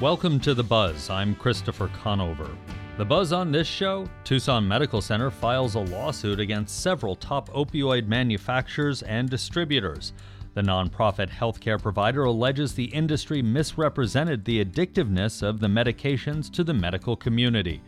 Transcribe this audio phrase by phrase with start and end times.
[0.00, 1.10] Welcome to The Buzz.
[1.10, 2.48] I'm Christopher Conover.
[2.96, 8.06] The buzz on this show Tucson Medical Center files a lawsuit against several top opioid
[8.06, 10.14] manufacturers and distributors.
[10.54, 16.72] The nonprofit healthcare provider alleges the industry misrepresented the addictiveness of the medications to the
[16.72, 17.82] medical community.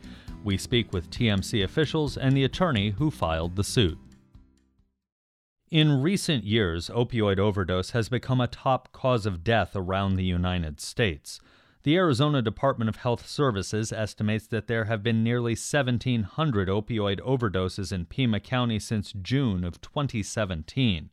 [0.44, 3.96] We speak with TMC officials and the attorney who filed the suit.
[5.70, 10.78] In recent years, opioid overdose has become a top cause of death around the United
[10.78, 11.40] States.
[11.84, 17.90] The Arizona Department of Health Services estimates that there have been nearly 1,700 opioid overdoses
[17.90, 21.10] in Pima County since June of 2017.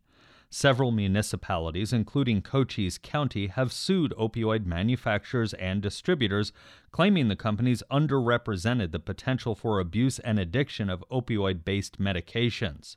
[0.52, 6.52] Several municipalities, including Cochise County, have sued opioid manufacturers and distributors,
[6.92, 12.96] claiming the companies underrepresented the potential for abuse and addiction of opioid based medications.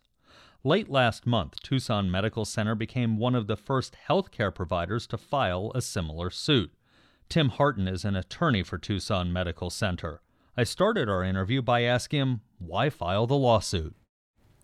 [0.63, 5.73] Late last month, Tucson Medical Center became one of the first healthcare providers to file
[5.75, 6.71] a similar suit.
[7.33, 10.21] Tim Harton is an attorney for Tucson Medical Center.
[10.55, 13.97] I started our interview by asking him why file the lawsuit.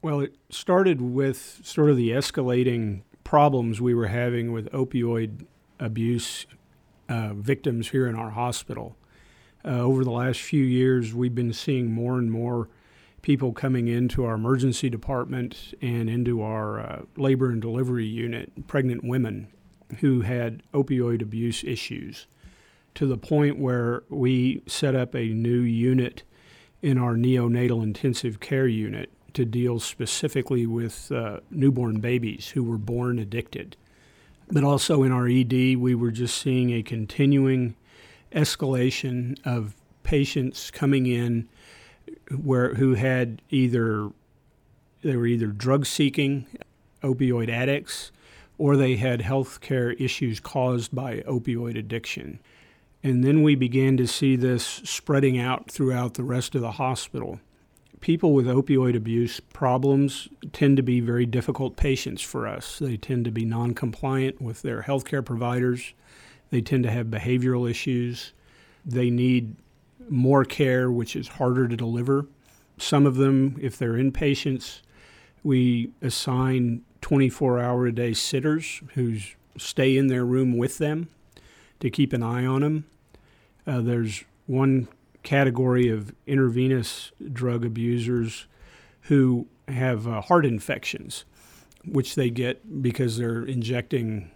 [0.03, 5.47] Well, it started with sort of the escalating problems we were having with opioid
[5.81, 6.45] abuse
[7.09, 8.99] uh, victims here in our hospital.
[9.65, 12.69] Uh, over the last few years, we've been seeing more and more
[13.23, 19.03] people coming into our emergency department and into our uh, labor and delivery unit, pregnant
[19.05, 19.49] women
[20.01, 22.27] who had opioid abuse issues
[22.99, 26.25] to the point where we set up a new unit
[26.83, 32.77] in our neonatal intensive care unit to deal specifically with uh, newborn babies who were
[32.77, 33.77] born addicted.
[34.51, 37.77] But also in our ED, we were just seeing a continuing
[38.33, 41.49] escalation of patients coming in
[42.37, 44.11] where who had either
[45.03, 46.49] they were either drug seeking
[47.05, 48.11] opioid addicts
[48.59, 52.41] or they had health care issues caused by opioid addiction.
[53.09, 57.41] And then we began to see this spreading out throughout the rest of the hospital.
[58.01, 62.79] People with opioid abuse problems tend to be very difficult patients for us.
[62.79, 65.95] They tend to be non compliant with their healthcare providers.
[66.51, 68.35] They tend to have behavioral issues.
[68.85, 69.57] They need
[70.11, 72.27] more care, which is harder to deliver.
[72.77, 74.83] Some of them, if they're inpatients,
[75.43, 79.17] we assign 24 hour a day sitters who
[79.57, 81.09] stay in their room with them
[81.81, 82.85] to keep an eye on them.
[83.69, 84.89] Uh, there's one
[85.23, 88.47] category of intravenous drug abusers
[89.03, 91.27] who have uh, heart infections,
[91.85, 94.31] which they get because they're injecting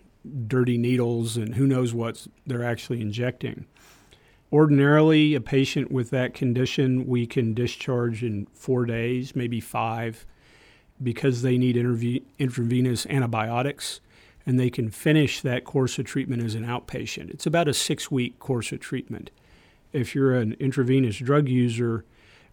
[0.47, 3.65] dirty needles and who knows what they're actually injecting.
[4.53, 10.27] Ordinarily, a patient with that condition, we can discharge in four days, maybe five,
[11.03, 14.03] because they need interve- intravenous antibiotics
[14.47, 17.31] and they can finish that course of treatment as an outpatient.
[17.31, 19.31] It's about a six week course of treatment.
[19.93, 22.05] If you're an intravenous drug user,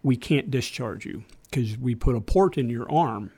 [0.02, 3.32] we can't discharge you because we put a port in your arm.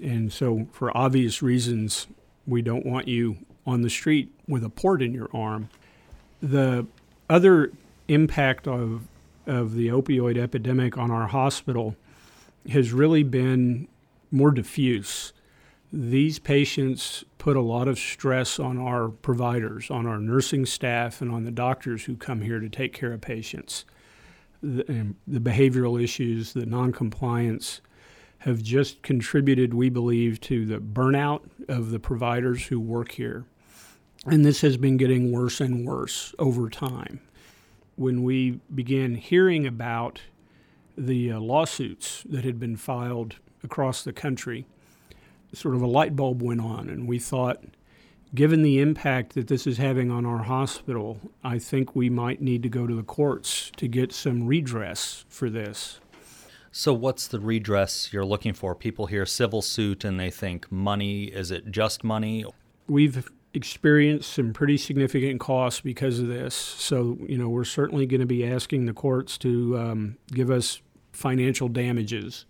[0.00, 2.06] And so, for obvious reasons,
[2.46, 5.68] we don't want you on the street with a port in your arm.
[6.40, 6.86] The
[7.28, 7.72] other
[8.06, 9.02] impact of,
[9.46, 11.96] of the opioid epidemic on our hospital
[12.70, 13.88] has really been
[14.30, 15.32] more diffuse
[15.92, 21.30] these patients put a lot of stress on our providers, on our nursing staff, and
[21.30, 23.84] on the doctors who come here to take care of patients.
[24.62, 27.80] The, the behavioral issues, the noncompliance,
[28.38, 33.44] have just contributed, we believe, to the burnout of the providers who work here.
[34.26, 37.20] And this has been getting worse and worse over time.
[37.96, 40.20] When we began hearing about
[40.96, 44.66] the uh, lawsuits that had been filed across the country,
[45.52, 47.62] sort of a light bulb went on, and we thought,
[48.34, 52.62] given the impact that this is having on our hospital, I think we might need
[52.62, 56.00] to go to the courts to get some redress for this.
[56.70, 58.74] So, what's the redress you're looking for?
[58.74, 61.24] People hear civil suit and they think money.
[61.24, 62.44] Is it just money?
[62.86, 66.54] We've experienced some pretty significant costs because of this.
[66.54, 70.80] So, you know, we're certainly going to be asking the courts to um, give us
[71.12, 72.44] financial damages.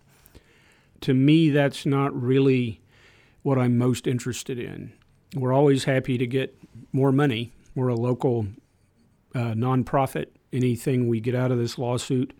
[1.01, 2.81] To me, that's not really
[3.41, 4.93] what I'm most interested in.
[5.35, 6.57] We're always happy to get
[6.91, 7.51] more money.
[7.75, 8.47] We're a local
[9.35, 10.27] uh, nonprofit.
[10.51, 12.33] Anything we get out of this lawsuit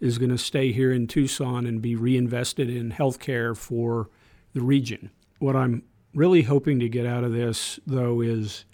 [0.00, 4.10] is going to stay here in Tucson and be reinvested in healthcare for
[4.52, 5.10] the region.
[5.38, 5.82] What I'm
[6.14, 8.66] really hoping to get out of this, though, is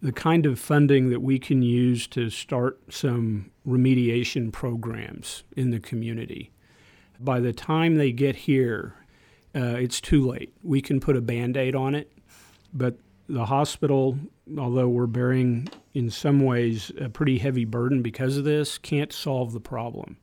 [0.00, 5.80] the kind of funding that we can use to start some remediation programs in the
[5.80, 6.52] community.
[7.18, 8.94] By the time they get here,
[9.56, 10.52] uh, it's too late.
[10.62, 12.12] We can put a band aid on it,
[12.74, 12.98] but
[13.28, 14.18] the hospital,
[14.58, 19.52] although we're bearing in some ways a pretty heavy burden because of this, can't solve
[19.52, 20.18] the problem.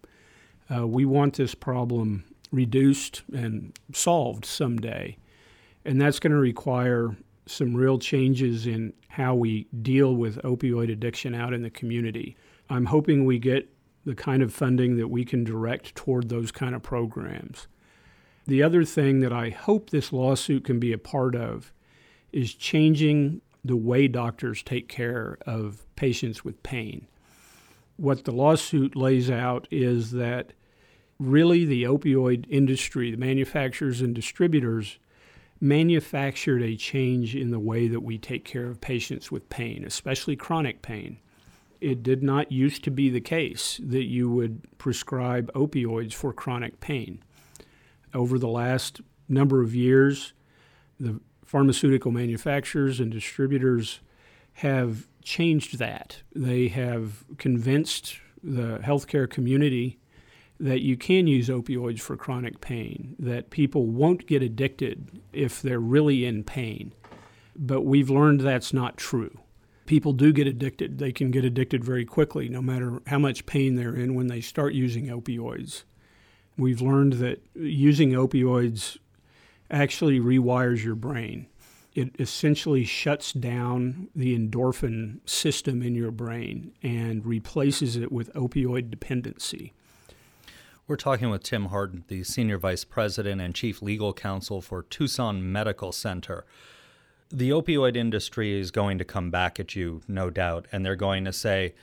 [0.74, 5.18] Uh, we want this problem reduced and solved someday.
[5.84, 11.36] And that's going to require some real changes in how we deal with opioid addiction
[11.36, 12.38] out in the community.
[12.70, 13.68] I'm hoping we get
[14.06, 17.68] the kind of funding that we can direct toward those kind of programs.
[18.46, 21.72] The other thing that I hope this lawsuit can be a part of
[22.32, 27.08] is changing the way doctors take care of patients with pain.
[27.96, 30.52] What the lawsuit lays out is that
[31.20, 34.98] really the opioid industry, the manufacturers and distributors,
[35.62, 40.36] manufactured a change in the way that we take care of patients with pain, especially
[40.36, 41.18] chronic pain.
[41.80, 46.82] It did not used to be the case that you would prescribe opioids for chronic
[46.82, 47.24] pain.
[48.14, 50.34] Over the last number of years,
[51.00, 54.00] the pharmaceutical manufacturers and distributors
[54.54, 56.22] have changed that.
[56.36, 60.00] They have convinced the healthcare community
[60.60, 65.80] that you can use opioids for chronic pain, that people won't get addicted if they're
[65.80, 66.94] really in pain.
[67.56, 69.40] But we've learned that's not true.
[69.86, 71.00] People do get addicted.
[71.00, 74.42] They can get addicted very quickly, no matter how much pain they're in when they
[74.42, 75.84] start using opioids.
[76.58, 78.98] We've learned that using opioids
[79.72, 81.48] actually rewires your brain.
[81.96, 88.90] It essentially shuts down the endorphin system in your brain and replaces it with opioid
[88.90, 89.74] dependency.
[90.88, 95.52] We're talking with Tim Harden, the Senior Vice President and Chief Legal Counsel for Tucson
[95.52, 96.46] Medical Center.
[97.30, 101.26] The opioid industry is going to come back at you, no doubt, and they're going
[101.26, 101.74] to say,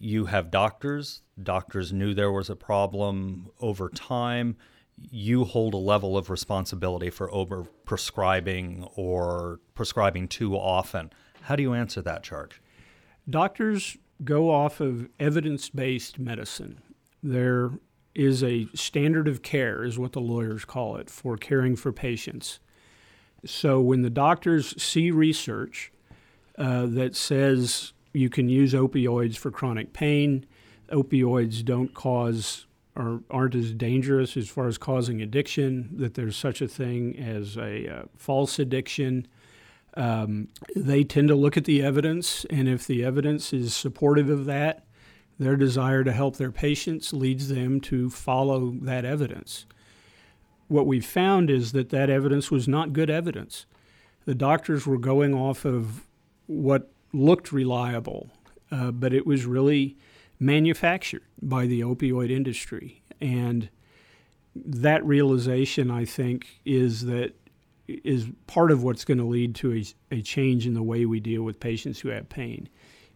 [0.00, 1.20] you have doctors.
[1.40, 4.56] Doctors knew there was a problem over time.
[4.96, 11.10] You hold a level of responsibility for over prescribing or prescribing too often.
[11.42, 12.62] How do you answer that charge?
[13.28, 16.80] Doctors go off of evidence based medicine.
[17.22, 17.70] They're
[18.42, 22.58] a standard of care, is what the lawyers call it, for caring for patients.
[23.44, 25.92] So when the doctors see research
[26.58, 30.46] uh, that says you can use opioids for chronic pain,
[30.90, 32.66] opioids don't cause
[32.96, 37.56] or aren't as dangerous as far as causing addiction, that there's such a thing as
[37.56, 39.26] a uh, false addiction.
[39.94, 44.44] Um, they tend to look at the evidence, and if the evidence is supportive of
[44.46, 44.84] that,
[45.38, 49.66] their desire to help their patients leads them to follow that evidence.
[50.68, 53.66] What we found is that that evidence was not good evidence.
[54.26, 56.06] The doctors were going off of
[56.46, 58.30] what looked reliable,
[58.70, 59.96] uh, but it was really
[60.38, 63.02] manufactured by the opioid industry.
[63.20, 63.68] And
[64.54, 67.34] that realization, I think, is that
[67.86, 71.20] is part of what's going to lead to a, a change in the way we
[71.20, 72.68] deal with patients who have pain.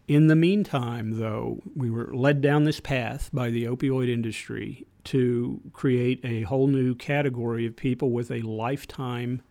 [0.08, 5.60] In the meantime, though, we were led down this path by the opioid industry to
[5.72, 9.42] create a whole new category of people with a lifetime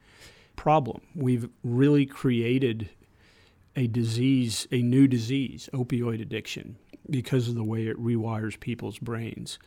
[0.56, 1.02] problem.
[1.16, 2.90] We've really created
[3.76, 6.78] a disease, a new disease, opioid addiction,
[7.10, 9.60] because of the way it rewires people's brains.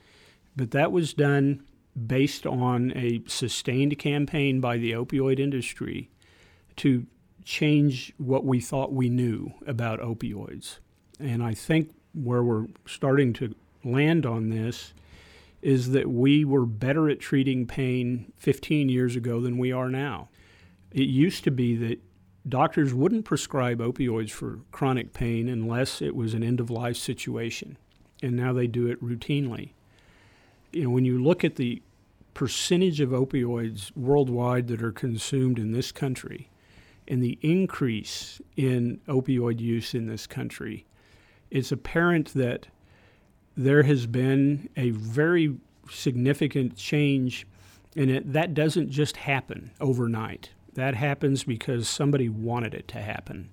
[0.54, 1.62] But that was done
[2.06, 6.10] based on a sustained campaign by the opioid industry
[6.76, 7.06] to
[7.44, 10.78] change what we thought we knew about opioids.
[11.18, 14.92] And I think where we're starting to land on this
[15.62, 20.28] is that we were better at treating pain 15 years ago than we are now.
[20.92, 22.00] It used to be that
[22.48, 27.76] doctors wouldn't prescribe opioids for chronic pain unless it was an end of life situation,
[28.22, 29.70] and now they do it routinely.
[30.72, 31.82] You know, when you look at the
[32.34, 36.48] percentage of opioids worldwide that are consumed in this country,
[37.08, 40.84] and the increase in opioid use in this country,
[41.50, 42.66] it's apparent that
[43.56, 45.56] there has been a very
[45.90, 47.46] significant change,
[47.96, 50.50] and it, that doesn't just happen overnight.
[50.76, 53.50] That happens because somebody wanted it to happen.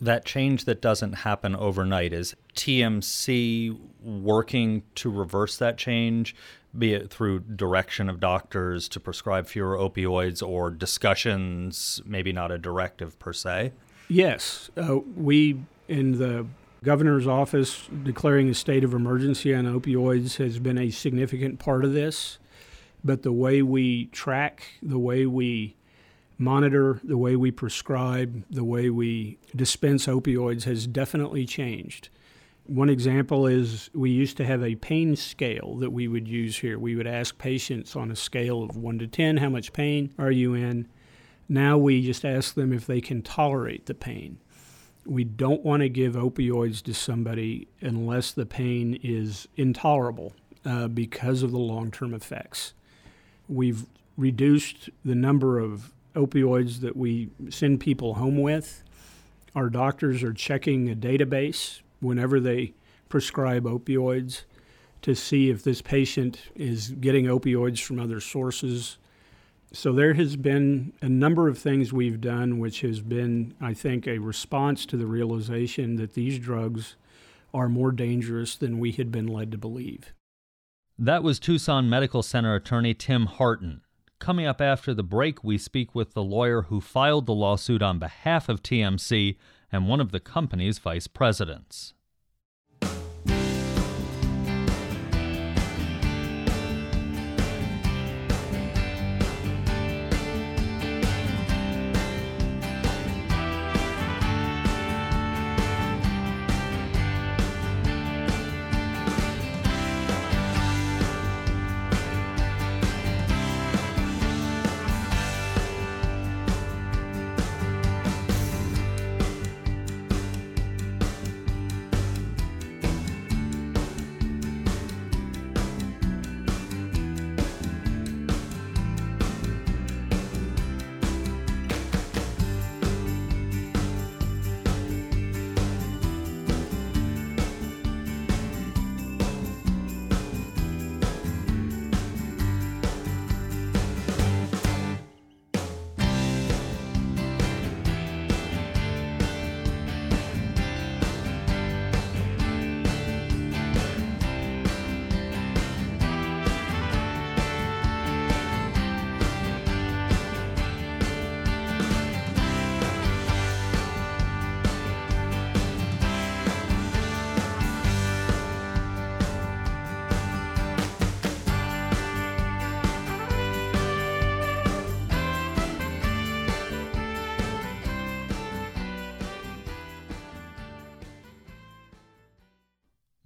[0.00, 6.36] That change that doesn't happen overnight is TMC working to reverse that change?
[6.76, 12.58] be it through direction of doctors to prescribe fewer opioids or discussions, maybe not a
[12.58, 13.72] directive per se?
[14.08, 14.70] Yes.
[14.76, 16.46] Uh, we, in the
[16.84, 21.92] governor's office, declaring a state of emergency on opioids has been a significant part of
[21.92, 22.38] this.
[23.04, 25.76] But the way we track, the way we
[26.38, 32.08] monitor, the way we prescribe, the way we dispense opioids has definitely changed.
[32.66, 36.78] One example is we used to have a pain scale that we would use here.
[36.78, 40.30] We would ask patients on a scale of 1 to 10, how much pain are
[40.30, 40.86] you in?
[41.48, 44.38] Now we just ask them if they can tolerate the pain.
[45.06, 50.34] We don't want to give opioids to somebody unless the pain is intolerable
[50.66, 52.74] uh, because of the long term effects.
[53.48, 53.86] We've
[54.18, 58.82] reduced the number of opioids that we send people home with.
[59.54, 62.74] Our doctors are checking a database whenever they
[63.08, 64.42] prescribe opioids
[65.02, 68.98] to see if this patient is getting opioids from other sources.
[69.72, 74.06] So there has been a number of things we've done which has been, I think,
[74.06, 76.96] a response to the realization that these drugs
[77.54, 80.12] are more dangerous than we had been led to believe.
[80.98, 83.82] That was Tucson Medical Center attorney Tim Harton.
[84.18, 87.98] Coming up after the break, we speak with the lawyer who filed the lawsuit on
[87.98, 89.36] behalf of TMC
[89.70, 91.94] and one of the company's vice presidents.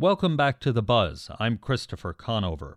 [0.02, 1.30] Welcome back to The Buzz.
[1.38, 2.76] I'm Christopher Conover.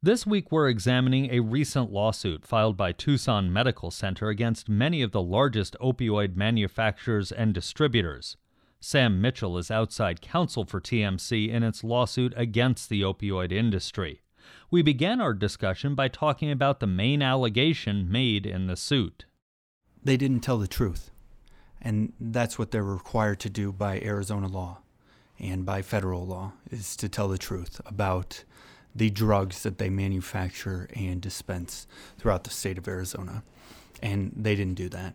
[0.00, 5.10] This week we're examining a recent lawsuit filed by Tucson Medical Center against many of
[5.10, 8.36] the largest opioid manufacturers and distributors.
[8.78, 14.22] Sam Mitchell is outside counsel for TMC in its lawsuit against the opioid industry.
[14.70, 19.24] We began our discussion by talking about the main allegation made in the suit.
[20.04, 21.10] They didn't tell the truth,
[21.82, 24.82] and that's what they're required to do by Arizona law
[25.40, 28.44] and by federal law is to tell the truth about
[28.94, 31.86] the drugs that they manufacture and dispense
[32.18, 33.42] throughout the state of Arizona.
[34.02, 35.14] And they didn't do that.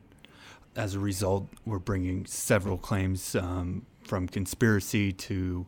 [0.76, 5.66] As a result, we're bringing several claims um, from conspiracy to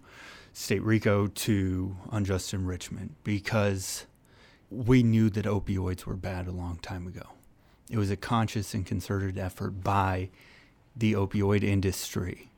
[0.53, 4.05] state RICO to unjust enrichment because
[4.69, 7.27] we knew that opioids were bad a long time ago.
[7.89, 10.29] It was a conscious and concerted effort by
[10.95, 12.49] the opioid industry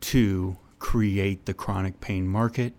[0.00, 2.74] to create the chronic pain market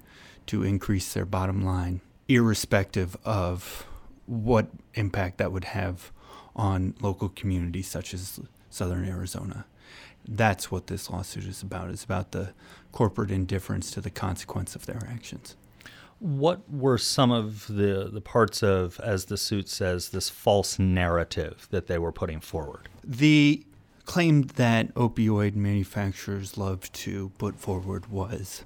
[0.48, 3.86] to increase their bottom line, irrespective of
[4.26, 6.12] what impact that would have
[6.56, 8.40] on local communities such as
[8.70, 9.66] southern Arizona.
[10.28, 11.90] That's what this lawsuit is about.
[11.90, 12.54] It's about the
[12.92, 15.56] corporate indifference to the consequence of their actions.
[16.20, 21.68] What were some of the, the parts of, as the suit says, this false narrative
[21.72, 22.90] that they were putting forward?
[23.04, 23.66] The
[24.10, 28.66] claim that opioid manufacturers love to put forward was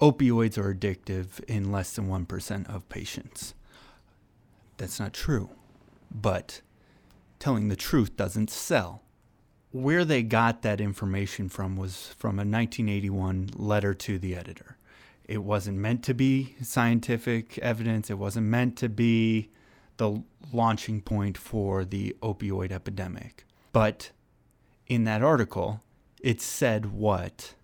[0.00, 3.54] opioids are addictive in less than 1% of patients.
[4.76, 5.50] That's not true.
[6.10, 6.62] But
[7.38, 9.02] telling the truth doesn't sell.
[9.70, 14.78] Where they got that information from was from a 1981 letter to the editor.
[15.26, 19.48] It wasn't meant to be scientific evidence, it wasn't meant to be
[19.98, 23.44] the launching point for the opioid epidemic.
[23.72, 24.10] But
[24.86, 25.82] in that article,
[26.20, 27.54] it said what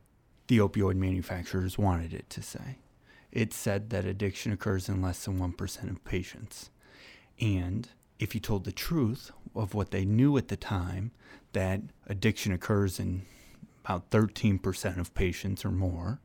[0.49, 2.79] the opioid manufacturers wanted it to say.
[3.31, 6.71] It said that addiction occurs in less than 1% of patients.
[7.41, 7.89] And
[8.19, 11.13] if you told the truth of what they knew at the time,
[11.53, 13.23] that addiction occurs in
[13.85, 16.21] about 13% of patients or more,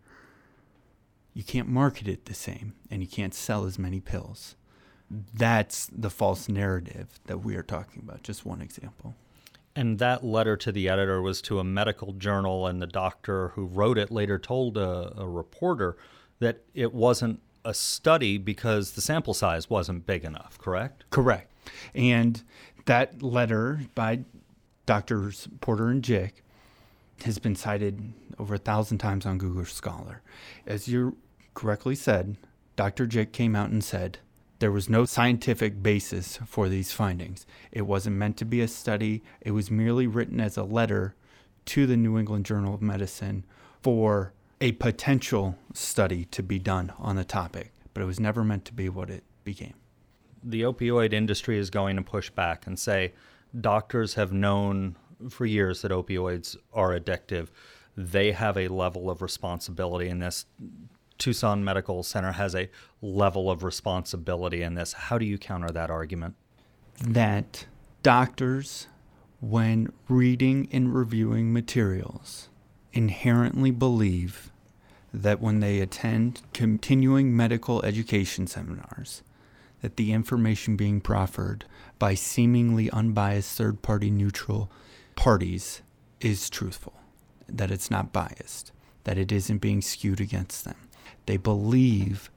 [1.34, 4.56] you can't market it the same and you can't sell as many pills.
[5.10, 8.24] That's the false narrative that we are talking about.
[8.24, 9.16] Just one example.
[9.78, 13.68] And that letter to the editor was to a medical journal, and the doctor who
[13.68, 15.98] wrote it later told a, a reporter
[16.40, 21.04] that it wasn't a study because the sample size wasn't big enough, correct?
[21.12, 21.52] Correct.
[21.94, 22.42] And
[22.86, 24.22] that letter by
[24.88, 26.44] Doctors Porter and Jick
[27.24, 30.24] has been cited over a thousand times on Google Scholar.
[30.66, 31.18] As you
[31.54, 32.38] correctly said,
[32.76, 33.06] Dr.
[33.06, 34.18] Jick came out and said
[34.60, 37.46] there was no scientific basis for these findings.
[37.72, 41.16] It wasn't meant to be a study, it was merely written as a letter
[41.66, 43.46] to the New England Journal of Medicine
[43.82, 48.66] for a potential study to be done on the topic, but it was never meant
[48.66, 49.76] to be what it became.
[50.44, 53.14] The opioid industry is going to push back and say
[53.60, 54.96] doctors have known
[55.30, 57.50] for years that opioids are addictive.
[57.96, 60.46] They have a level of responsibility in this.
[61.18, 62.70] Tucson Medical Center has a
[63.02, 64.94] level of responsibility in this.
[64.94, 66.36] How do you counter that argument?
[67.02, 67.66] That
[68.04, 68.88] doctors,
[69.40, 72.50] when reading and reviewing materials,
[72.94, 74.52] inherently believe
[75.14, 79.24] that when they attend continuing medical education seminars,
[79.82, 81.66] that the information being proffered
[82.00, 84.72] by seemingly unbiased third party neutral
[85.16, 85.82] parties
[86.20, 86.94] is truthful,
[87.48, 88.72] that it's not biased,
[89.04, 90.76] that it isn't being skewed against them.
[91.26, 92.30] They believe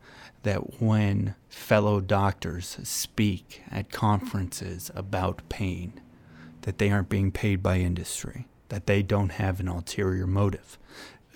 [0.43, 6.01] that when fellow doctors speak at conferences about pain,
[6.63, 10.79] that they aren't being paid by industry, that they don't have an ulterior motive.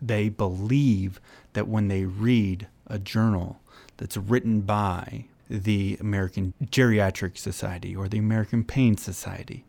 [0.01, 1.21] They believe
[1.53, 3.61] that when they read a journal
[3.97, 9.65] that's written by the American Geriatric Society or the American Pain Society,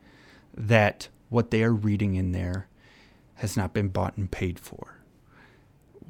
[0.56, 2.68] that what they are reading in there
[3.36, 4.95] has not been bought and paid for.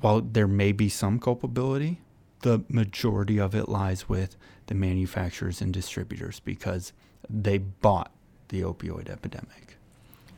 [0.06, 2.00] While there may be some culpability,
[2.42, 6.94] the majority of it lies with the manufacturers and distributors because
[7.28, 8.12] they bought
[8.50, 9.78] the opioid epidemic.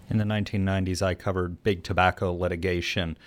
[0.09, 3.17] In the 1990s, I covered big tobacco litigation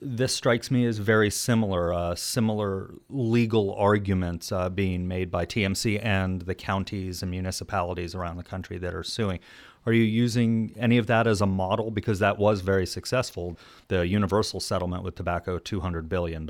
[0.00, 6.04] this strikes me as very similar, uh, similar legal arguments uh, being made by TMC
[6.04, 9.40] and the counties and municipalities around the country that are suing.
[9.86, 11.92] Are you using any of that as a model?
[11.92, 13.56] Because that was very successful.
[13.88, 16.46] The universal settlement with tobacco, $200 billion.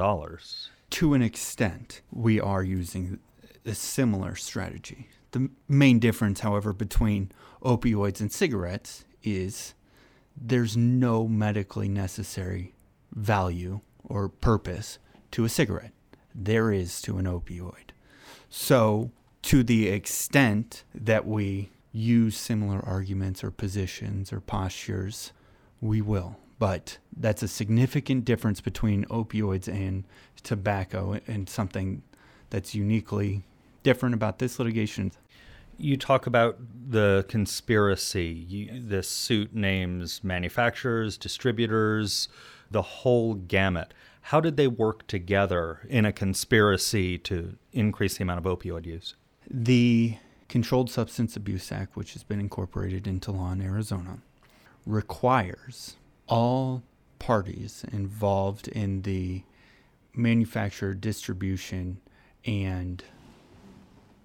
[0.91, 3.19] To an extent, we are using
[3.67, 5.09] a similar strategy.
[5.33, 7.31] The main difference, however, between
[7.63, 9.75] opioids and cigarettes is
[10.35, 12.75] there's no medically necessary
[13.13, 14.99] value or purpose
[15.33, 15.93] to a cigarette.
[16.35, 17.91] There is to an opioid.
[18.49, 19.11] So,
[19.43, 25.33] to the extent that we use similar arguments or positions or postures,
[25.81, 26.37] we will.
[26.59, 30.05] But that's a significant difference between opioids and
[30.43, 32.03] tobacco and something
[32.51, 33.45] that's uniquely
[33.83, 35.13] different about this litigation.
[35.79, 38.45] You talk about the conspiracy.
[38.47, 42.29] You, this suit names manufacturers, distributors,
[42.71, 43.93] the whole gamut.
[44.23, 49.15] How did they work together in a conspiracy to increase the amount of opioid use?
[49.51, 50.17] The
[50.49, 54.19] Controlled Substance Abuse Act, which has been incorporated into law in Arizona,
[54.87, 55.97] requires
[56.29, 56.83] all
[57.19, 59.43] parties involved in the
[60.15, 62.01] manufacture, distribution,
[62.45, 63.03] and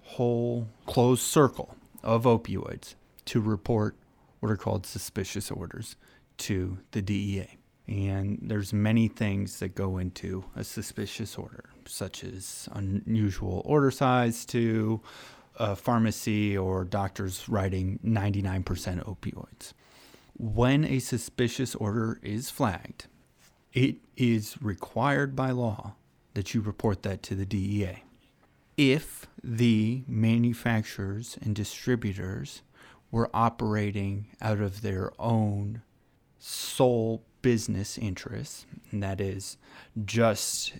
[0.03, 3.95] whole closed circle of opioids to report
[4.39, 5.95] what are called suspicious orders
[6.37, 7.57] to the DEA.
[7.87, 14.45] And there's many things that go into a suspicious order, such as unusual order size
[14.47, 15.01] to
[15.61, 18.63] a pharmacy or doctors writing 99%
[19.05, 19.73] opioids.
[20.35, 23.05] When a suspicious order is flagged,
[23.71, 25.93] it is required by law
[26.33, 28.03] that you report that to the DEA.
[28.75, 32.63] If the manufacturers and distributors
[33.11, 35.83] were operating out of their own
[36.39, 39.57] sole business interests, and that is
[40.05, 40.73] just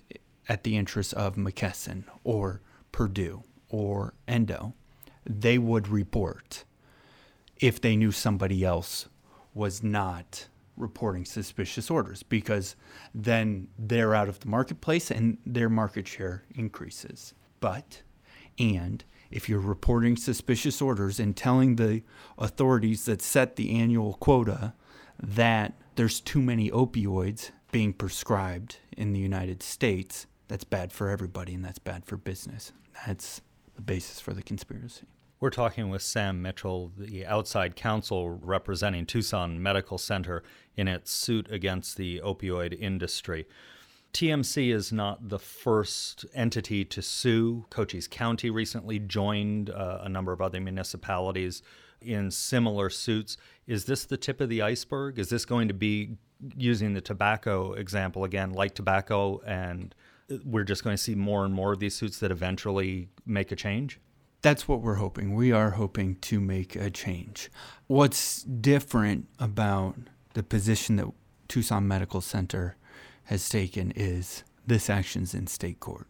[0.48, 4.74] at the interest of McKesson or Purdue or Endo,
[5.26, 6.64] they would report
[7.58, 9.08] if they knew somebody else
[9.54, 12.76] was not reporting suspicious orders because
[13.14, 17.34] then they're out of the marketplace and their market share increases.
[17.60, 18.02] But,
[18.58, 22.02] and if you're reporting suspicious orders and telling the
[22.38, 24.74] authorities that set the annual quota
[25.22, 31.54] that there's too many opioids being prescribed in the United States, that's bad for everybody
[31.54, 32.72] and that's bad for business.
[33.06, 33.40] That's
[33.74, 35.06] the basis for the conspiracy.
[35.40, 40.44] We're talking with Sam Mitchell, the outside counsel representing Tucson Medical Center
[40.76, 43.46] in its suit against the opioid industry.
[44.12, 47.64] TMC is not the first entity to sue.
[47.70, 51.62] Cochise County recently joined uh, a number of other municipalities
[52.00, 53.36] in similar suits.
[53.66, 55.18] Is this the tip of the iceberg?
[55.18, 56.18] Is this going to be
[56.56, 59.94] using the tobacco example again, like tobacco, and
[60.44, 63.56] we're just going to see more and more of these suits that eventually make a
[63.56, 64.00] change?
[64.42, 65.34] That's what we're hoping.
[65.34, 67.50] We are hoping to make a change.
[67.86, 69.96] What's different about
[70.34, 71.08] the position that
[71.48, 72.76] Tucson Medical Center
[73.24, 76.06] has taken is this action's in state court.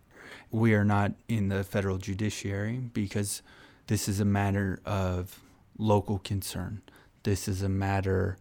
[0.51, 3.43] We are not in the federal judiciary because
[3.87, 5.41] this is a matter of
[5.79, 6.83] local concern.
[7.25, 8.39] This is a matter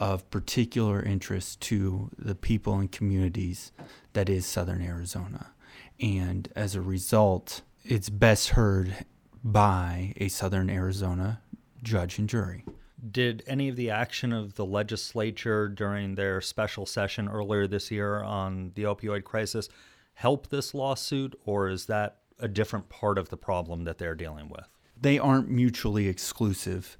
[0.00, 3.70] of particular interest to the people and communities
[4.14, 5.52] that is Southern Arizona.
[6.00, 9.04] And as a result, it's best heard
[9.44, 11.42] by a Southern Arizona
[11.82, 12.64] judge and jury.
[13.10, 18.22] Did any of the action of the legislature during their special session earlier this year
[18.22, 19.68] on the opioid crisis
[20.14, 24.48] help this lawsuit, or is that a different part of the problem that they're dealing
[24.48, 24.66] with?
[24.98, 26.98] They aren't mutually exclusive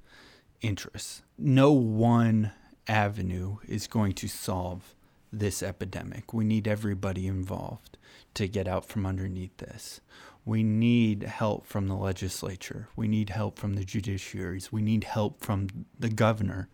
[0.63, 1.23] interests.
[1.37, 2.53] No one
[2.91, 4.95] avenue is going to solve
[5.33, 6.35] this epidemic.
[6.35, 7.97] We need everybody involved
[8.35, 10.01] to get out from underneath this.
[10.45, 12.89] We need help from the legislature.
[12.97, 14.73] We need help from the judiciaries.
[14.73, 16.69] We need help from the governor.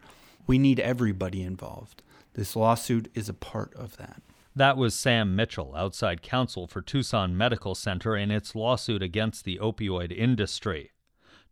[0.46, 2.02] We need everybody involved.
[2.32, 4.22] This lawsuit is a part of that.
[4.54, 9.58] That was Sam Mitchell, outside counsel for Tucson Medical Center in its lawsuit against the
[9.60, 10.92] opioid industry.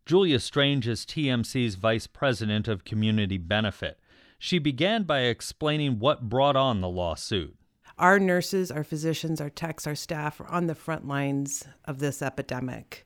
[0.07, 3.99] Julia Strange is TMC's vice president of community benefit.
[4.37, 7.55] She began by explaining what brought on the lawsuit.
[7.97, 12.21] Our nurses, our physicians, our techs, our staff are on the front lines of this
[12.21, 13.05] epidemic.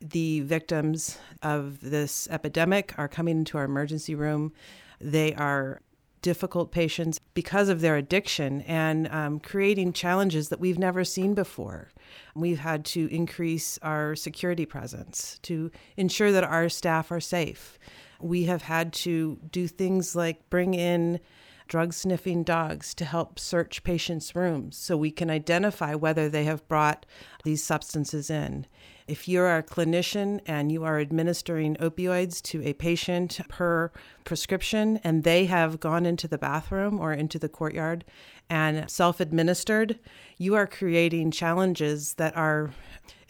[0.00, 4.52] The victims of this epidemic are coming into our emergency room.
[5.00, 5.80] They are
[6.22, 11.90] difficult patients because of their addiction and um, creating challenges that we've never seen before.
[12.34, 17.78] We've had to increase our security presence to ensure that our staff are safe.
[18.20, 21.20] We have had to do things like bring in
[21.68, 26.66] drug sniffing dogs to help search patients' rooms so we can identify whether they have
[26.66, 27.04] brought
[27.44, 28.66] these substances in.
[29.06, 33.90] If you're a clinician and you are administering opioids to a patient per
[34.24, 38.04] prescription and they have gone into the bathroom or into the courtyard
[38.50, 39.98] and self administered,
[40.38, 42.70] you are creating challenges that are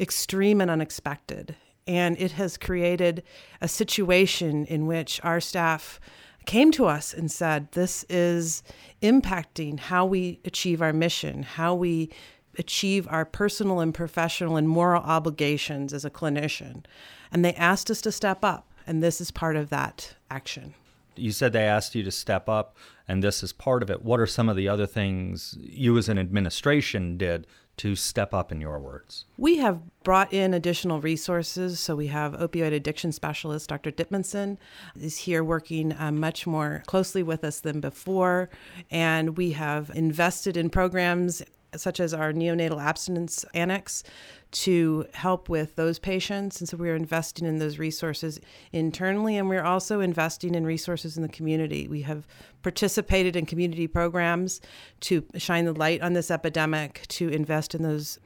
[0.01, 1.57] extreme and unexpected.
[1.89, 3.25] And it has created
[3.61, 5.99] a situation in which our staff
[6.45, 8.63] came to us and said, This is
[9.03, 12.11] impacting how we achieve our mission, how we
[12.59, 16.85] achieve our personal and professional and moral obligations as a clinician.
[17.33, 20.75] And they asked us to step up, and this is part of that action.
[21.17, 24.03] You said they asked you to step up, and this is part of it.
[24.03, 27.47] What are some of the other things you as an administration did
[27.79, 29.25] to step up, in your words?
[29.37, 31.81] We have brought in additional resources.
[31.81, 33.91] So we have opioid addiction specialist Dr.
[33.91, 34.57] Dittmanson
[35.01, 38.51] is here working um, much more closely with us than before.
[38.91, 41.43] And we have invested in programs
[41.77, 44.03] such as our neonatal abstinence annex
[44.51, 46.61] to help with those patients.
[46.61, 48.41] And so we're investing in those resources
[48.73, 51.87] internally, and we're also investing in resources in the community.
[51.87, 52.27] We have
[52.63, 54.61] participated in community programs
[55.01, 58.19] to shine the light on this epidemic, to invest in those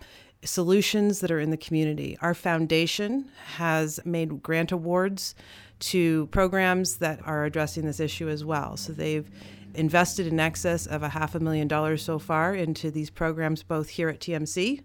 [0.45, 2.19] solutions that are in the community.
[2.21, 5.35] Our foundation has made grant awards
[5.81, 8.77] to programs that are addressing this issue as well.
[8.77, 9.29] So they've
[9.75, 13.91] invested in excess of a half a million dollars so far into these programs, both
[13.91, 14.83] here at TMC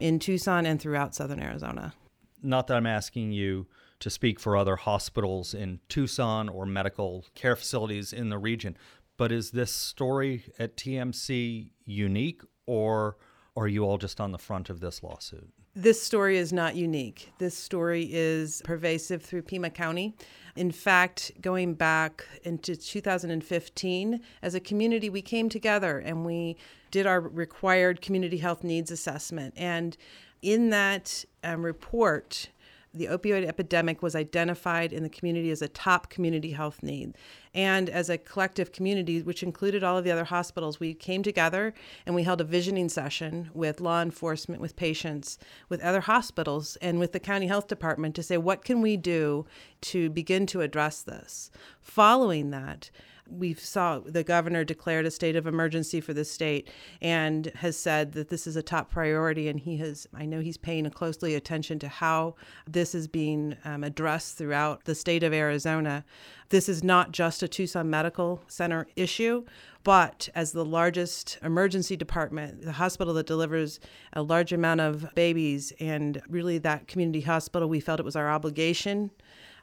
[0.00, 1.94] in Tucson and throughout southern Arizona.
[2.42, 3.66] Not that I'm asking you
[4.00, 8.76] to speak for other hospitals in Tucson or medical care facilities in the region,
[9.16, 13.16] but is this story at TMC unique or
[13.56, 15.50] are you all just on the front of this lawsuit?
[15.78, 17.34] This story is not unique.
[17.36, 20.14] This story is pervasive through Pima County.
[20.56, 26.56] In fact, going back into 2015, as a community, we came together and we
[26.90, 29.52] did our required community health needs assessment.
[29.54, 29.98] And
[30.40, 32.48] in that um, report,
[32.96, 37.14] the opioid epidemic was identified in the community as a top community health need.
[37.54, 41.74] And as a collective community, which included all of the other hospitals, we came together
[42.04, 46.98] and we held a visioning session with law enforcement, with patients, with other hospitals, and
[46.98, 49.46] with the county health department to say, what can we do
[49.80, 51.50] to begin to address this?
[51.80, 52.90] Following that,
[53.28, 56.68] we saw the governor declared a state of emergency for the state
[57.00, 59.48] and has said that this is a top priority.
[59.48, 62.34] And he has i know he's paying closely attention to how
[62.66, 66.04] this is being um, addressed throughout the state of arizona.
[66.48, 69.44] This is not just a tucson medical center issue
[69.86, 73.78] but as the largest emergency department the hospital that delivers
[74.14, 78.28] a large amount of babies and really that community hospital we felt it was our
[78.28, 79.10] obligation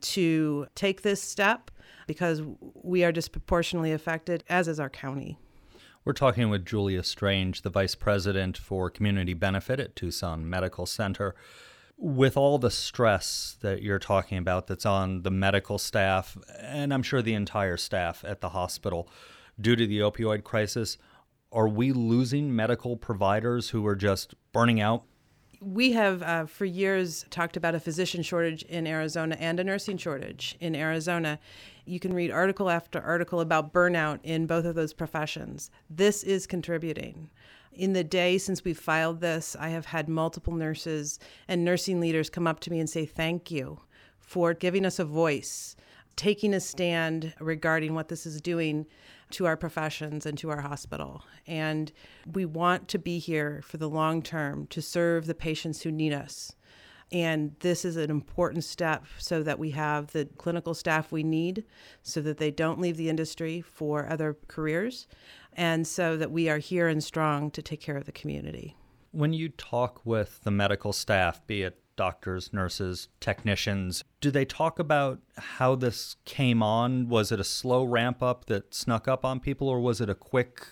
[0.04, 1.72] to take this step
[2.08, 2.42] because
[2.74, 5.38] we are disproportionately affected, as is our county.
[6.06, 11.34] We're talking with Julia Strange, the Vice President for Community Benefit at Tucson Medical Center.
[11.98, 17.04] With all the stress that you're talking about that's on the medical staff, and I'm
[17.04, 19.08] sure the entire staff at the hospital,
[19.60, 20.98] due to the opioid crisis.
[21.52, 25.04] Are we losing medical providers who are just burning out?
[25.65, 29.97] We have uh, for years talked about a physician shortage in Arizona and a nursing
[29.97, 31.39] shortage in Arizona.
[31.86, 35.71] You can read article after article about burnout in both of those professions.
[35.89, 37.30] This is contributing.
[37.71, 42.30] In the day since we filed this, I have had multiple nurses and nursing leaders
[42.30, 43.80] come up to me and say, Thank you
[44.19, 45.78] for giving us a voice,
[46.17, 48.86] taking a stand regarding what this is doing
[49.34, 51.24] to our professions and to our hospital.
[51.46, 51.91] And
[52.32, 56.13] we want to be here for the long term to serve the patients who need
[56.13, 56.54] us.
[57.12, 61.63] And this is an important step so that we have the clinical staff we need
[62.02, 65.08] so that they don't leave the industry for other careers
[65.54, 68.76] and so that we are here and strong to take care of the community.
[69.12, 74.04] When you talk with the medical staff, be it doctors, nurses, technicians.
[74.22, 77.10] Do they talk about how this came on?
[77.10, 80.16] Was it a slow ramp up that snuck up on people, or was it a
[80.16, 80.68] quick,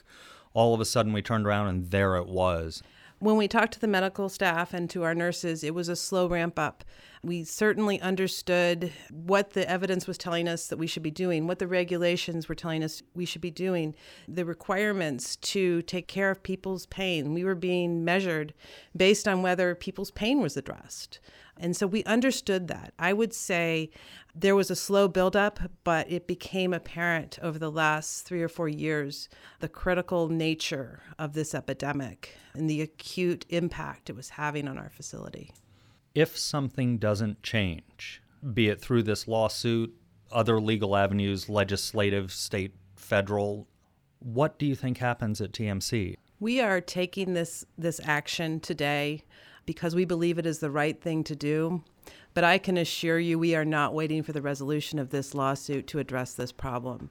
[0.53, 2.81] all of a sudden we turned around and there it was?
[3.19, 6.27] When we talked to the medical staff and to our nurses, it was a slow
[6.27, 6.83] ramp up.
[7.23, 11.59] We certainly understood what the evidence was telling us that we should be doing, what
[11.59, 13.93] the regulations were telling us we should be doing,
[14.27, 17.35] the requirements to take care of people's pain.
[17.35, 18.55] We were being measured
[18.97, 21.19] based on whether people's pain was addressed.
[21.57, 22.95] And so we understood that.
[22.97, 23.91] I would say
[24.33, 28.67] there was a slow buildup, but it became apparent over the last three or four
[28.67, 29.29] years
[29.59, 34.89] the critical nature of this epidemic and the acute impact it was having on our
[34.89, 35.51] facility
[36.13, 38.21] if something doesn't change,
[38.53, 39.93] be it through this lawsuit,
[40.31, 43.67] other legal avenues, legislative, state, federal,
[44.19, 46.15] what do you think happens at TMC?
[46.39, 49.23] We are taking this this action today
[49.65, 51.83] because we believe it is the right thing to do.
[52.33, 55.85] But I can assure you we are not waiting for the resolution of this lawsuit
[55.87, 57.09] to address this problem.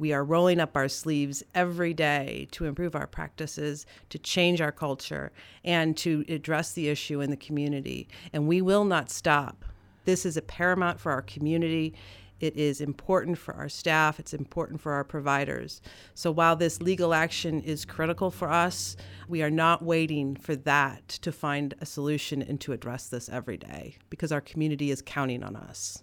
[0.00, 4.72] We are rolling up our sleeves every day to improve our practices, to change our
[4.72, 5.30] culture,
[5.62, 8.08] and to address the issue in the community.
[8.32, 9.62] And we will not stop.
[10.06, 11.92] This is a paramount for our community.
[12.40, 14.18] It is important for our staff.
[14.18, 15.82] It's important for our providers.
[16.14, 18.96] So while this legal action is critical for us,
[19.28, 23.58] we are not waiting for that to find a solution and to address this every
[23.58, 26.02] day because our community is counting on us.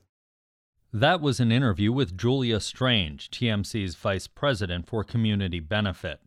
[0.93, 6.21] That was an interview with Julia Strange, TMC's Vice President for Community Benefit.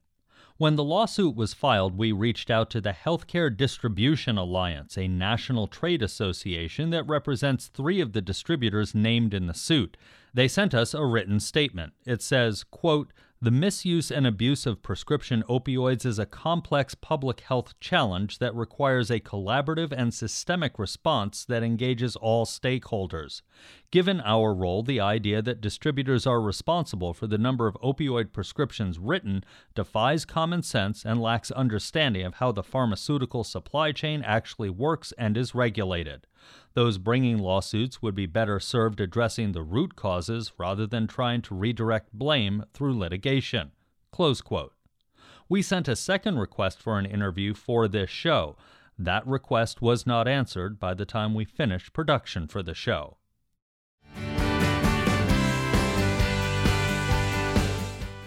[0.59, 5.67] When the lawsuit was filed, we reached out to the Healthcare Distribution Alliance, a national
[5.67, 9.97] trade association that represents three of the distributors named in the suit.
[10.35, 11.95] They sent us a written statement.
[12.05, 17.73] It says, quote, the misuse and abuse of prescription opioids is a complex public health
[17.81, 23.41] challenge that requires a collaborative and systemic response that engages all stakeholders.
[23.93, 29.01] Given our role, the idea that distributors are responsible for the number of opioid prescriptions
[29.01, 29.43] written
[29.75, 35.37] defies common sense and lacks understanding of how the pharmaceutical supply chain actually works and
[35.37, 36.29] is regulated.
[36.75, 41.57] Those bringing lawsuits would be better served addressing the root causes rather than trying to
[41.57, 43.73] redirect blame through litigation.
[44.13, 44.73] Close quote.
[45.49, 48.57] We sent a second request for an interview for this show.
[48.97, 53.17] That request was not answered by the time we finished production for the show.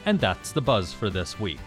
[0.06, 1.60] And that's the buzz for this week.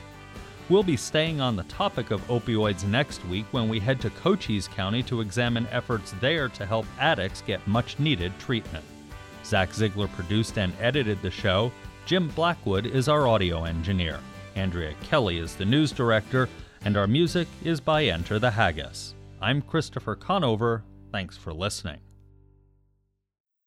[0.69, 4.67] We'll be staying on the topic of opioids next week when we head to Cochise
[4.67, 8.85] County to examine efforts there to help addicts get much needed treatment.
[9.45, 11.71] Zach Ziegler produced and edited the show.
[12.05, 14.19] Jim Blackwood is our audio engineer.
[14.57, 16.49] Andrea Kelly is the news director,
[16.85, 19.15] and our music is by Enter the Haggis.
[19.41, 20.83] I'm Christopher Conover.
[21.13, 22.06] Thanks for listening.